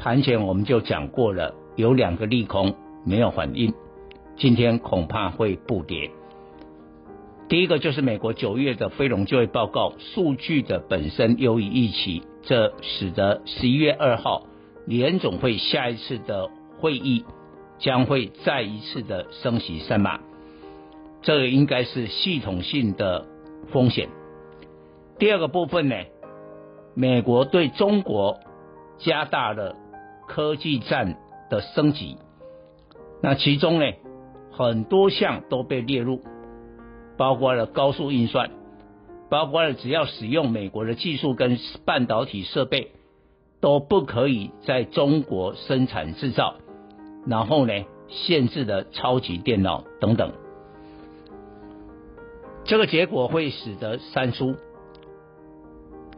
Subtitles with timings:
[0.00, 3.74] 盘前我们就讲过了，有两个利空没有反应，
[4.34, 6.10] 今天恐怕会不跌。
[7.50, 14.46] 第一个就是美国九月的非农就业报告数据的本身优于预期，这使得十一月二号
[14.86, 16.48] 联总会下一次的
[16.78, 17.24] 会议。
[17.78, 20.20] 将会再一次的升息三码，
[21.22, 23.24] 这个应该是系统性的
[23.72, 24.10] 风险。
[25.18, 25.96] 第二个部分呢，
[26.94, 28.38] 美国对中国
[28.98, 29.76] 加大了
[30.32, 31.16] 科技战
[31.50, 32.16] 的升级，
[33.20, 33.84] 那其中呢，
[34.52, 36.20] 很多项都被列入，
[37.16, 38.52] 包括了高速运算，
[39.28, 42.92] 包括了只要使用美国的技术跟半导体设备，
[43.60, 46.54] 都不可以在中国生产制造。
[47.26, 47.72] 然后呢，
[48.06, 50.32] 限制的超级电脑等等，
[52.64, 54.54] 这个结果会使得三输。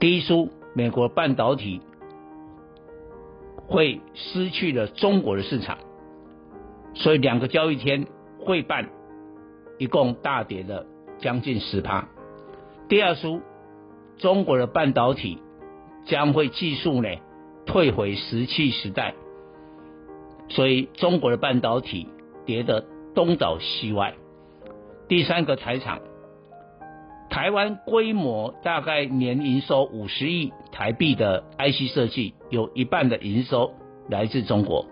[0.00, 1.80] 第一输，美国半导体
[3.70, 5.78] 会失去了中国的市场，
[6.94, 8.08] 所以两个交易天
[8.40, 8.90] 会半
[9.78, 10.86] 一共大跌了
[11.20, 12.08] 将近十趴。
[12.88, 13.40] 第二输，
[14.18, 15.38] 中国的半导体
[16.04, 17.08] 将会技术呢
[17.64, 19.14] 退回石器时代。
[20.48, 22.08] 所以中国的半导体
[22.44, 22.84] 跌得
[23.14, 24.14] 东倒西歪。
[25.06, 26.00] 第三个财产，
[27.30, 33.72] 台湾规模大概年营收五十亿台币的 IC 设计，有一半的营收
[34.08, 34.86] 来自中国。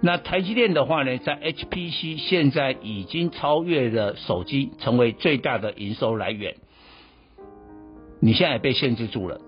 [0.00, 6.54] 那台积电的话呢，在 HPC 现在已经超越了手机，成为最大的营收来源。
[8.20, 9.40] 你现在被限制住了。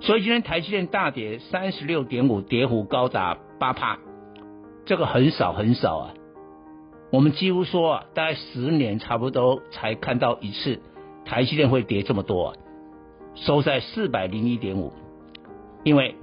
[0.00, 3.98] 所以今天台积电大跌三十六点五，跌幅高达八趴，
[4.84, 6.14] 这个很少很少啊。
[7.10, 10.80] 我们几乎说啊，大概十年差不多才看到一次
[11.24, 12.54] 台积电会跌这么多啊，
[13.34, 14.92] 收在四百零一点五，
[15.84, 16.16] 因为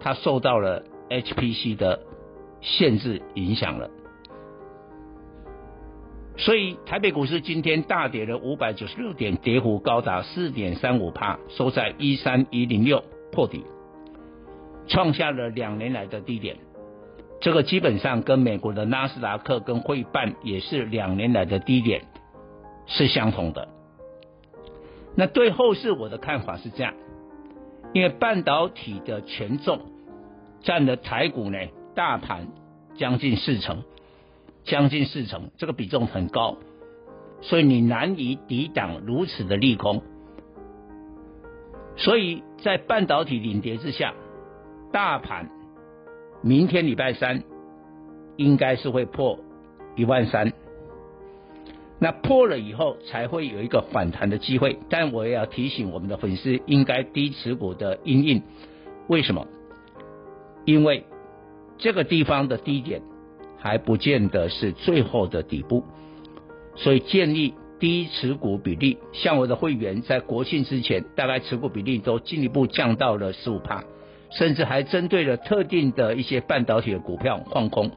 [0.00, 2.00] 它受到了 HPC 的
[2.60, 3.90] 限制影响了。
[6.36, 13.64] 所以台北股市今天大跌了五百九十六点，跌幅高达四点三五趴，收在一三一零六破底，
[14.88, 16.56] 创下了两年来的低点。
[17.44, 22.06] 这个基本上跟美国的纳斯达克跟费半也是两年来的低点
[22.86, 23.68] 是相同的。
[25.14, 26.94] 那对后市我的看法是这样，
[27.92, 29.82] 因为半导体的权重
[30.62, 31.58] 占的台股呢
[31.94, 32.48] 大盘
[32.96, 33.84] 将近四成。
[34.64, 36.56] 将近四成，这个比重很高，
[37.42, 40.02] 所以你难以抵挡如此的利空。
[41.96, 44.14] 所以在半导体领跌之下，
[44.90, 45.50] 大盘
[46.44, 47.42] 明天礼拜三
[48.36, 49.40] 应该是会破
[49.96, 50.52] 一万三，
[51.98, 54.78] 那破了以后才会有一个反弹的机会。
[54.90, 58.42] 但我也要提醒我们的粉丝，应该低持股的因应。
[59.08, 59.46] 为什么？
[60.66, 61.04] 因为
[61.78, 63.02] 这个地方的低点。
[63.56, 65.84] 还不见得是最后的底部，
[66.76, 68.98] 所以建议低持股比例。
[69.14, 73.82] 像我的会员在国庆之前，大概持股比例都进一步降到了十五趴，
[74.34, 77.90] 甚至还针对了特定的一些半导体的股票放空。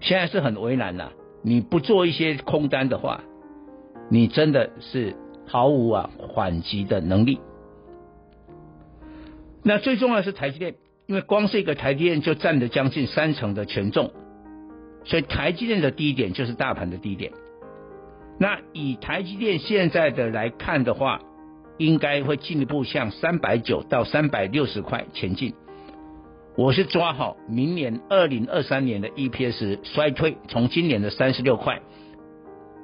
[0.00, 1.12] 现在是很为难了，
[1.42, 3.22] 你不做一些空单的话，
[4.10, 5.14] 你真的是
[5.46, 7.40] 毫无啊缓急的能力。
[9.62, 10.74] 那最重要是台积电。
[11.06, 14.12] 因为光是一个台积电就占了将近三成的权重，
[15.02, 17.32] 所以台积电的低点就是大盘的低点。
[18.38, 21.20] 那以台积电现在的来看的话，
[21.80, 25.54] 应该会进一步向三百九到三百六十块前进。
[26.54, 31.80] 我是抓好明年二零二三年的 EPS 衰退，从今年的三十六块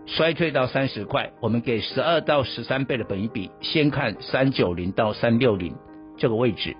[0.06, 5.74] 衰退到三十块，我们给十二到十三倍的本益比，先看三九零到三六零
[6.16, 6.74] 这个位置。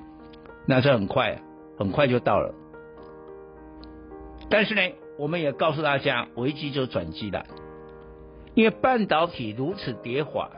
[0.66, 1.42] 那这很快，
[1.78, 2.54] 很快就到了。
[4.48, 4.80] 但是呢，
[5.18, 7.44] 我们也告诉大家，危机就转机了，
[8.54, 10.50] 因为半导体如此跌滑，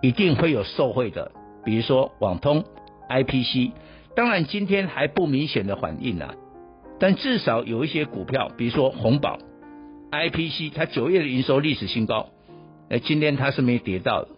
[0.00, 1.32] 一定会有受惠的，
[1.64, 2.64] 比如说网通、
[3.08, 3.72] IPC，
[4.14, 6.34] 当然今天还不明显的反应啊，
[7.00, 9.38] 但至少有一些股票，比如说红宝、
[10.12, 12.28] IPC，它九月的营收历史新高，
[12.88, 14.28] 哎，今天它是没跌到的，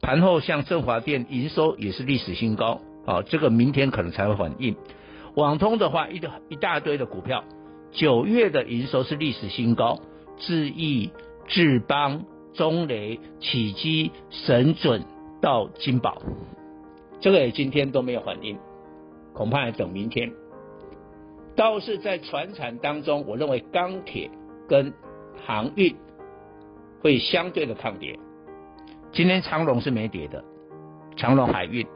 [0.00, 4.76] 盘后像振华电营收也是历史新高，啊，这个明天可能才会反应。
[5.34, 7.42] 网通的话，一个一大堆的股票，
[7.90, 9.98] 九月的营收是历史新高，
[10.38, 11.10] 智易、
[11.48, 12.24] 智邦。
[12.54, 15.04] 中雷、起基、神准
[15.42, 16.22] 到金宝，
[17.20, 18.56] 这个也今天都没有反应，
[19.34, 20.32] 恐怕要等明天。
[21.56, 24.30] 倒是在传产当中，我认为钢铁
[24.68, 24.92] 跟
[25.46, 25.94] 航运
[27.00, 28.18] 会相对的抗跌。
[29.12, 30.42] 今天长荣是没跌的，
[31.16, 31.86] 长荣海运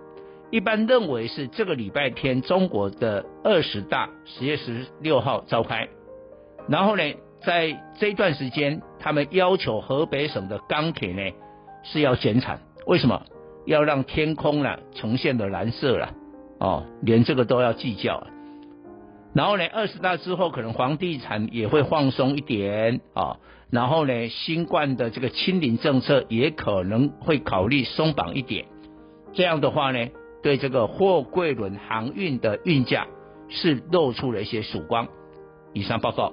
[0.51, 5.89] 一般认为是这个礼拜天中国的二十大十月十六号召开，
[6.69, 7.03] 然后呢，
[7.41, 8.83] 在这段时间。
[9.01, 11.23] 他们要求河北省的钢铁呢
[11.85, 13.23] 是要减产，为什么？
[13.65, 16.13] 要让天空呢呈现的蓝色了
[16.59, 18.27] 哦，连这个都要计较。
[19.35, 23.37] 然后呢，二十大之后可能房地产也会放松一点啊、哦，
[23.71, 28.67] 然后呢，新冠的这个清零政策也可能会考虑松绑一点。
[29.33, 30.09] 这样的话呢，
[30.43, 33.07] 对这个货柜轮航运的运价
[33.49, 35.07] 是露出了一些曙光。
[35.73, 36.33] 以上报告。